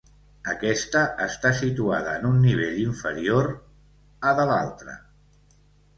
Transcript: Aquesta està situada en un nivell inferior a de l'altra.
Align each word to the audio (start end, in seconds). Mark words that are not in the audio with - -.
Aquesta 0.53 1.01
està 1.25 1.51
situada 1.59 2.15
en 2.21 2.25
un 2.29 2.41
nivell 2.45 2.79
inferior 2.87 3.53
a 4.31 4.37
de 4.41 4.51
l'altra. 4.53 5.01